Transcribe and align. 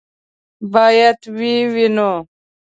باید 0.73 1.19
ویې 1.37 1.59
وینو. 1.73 2.13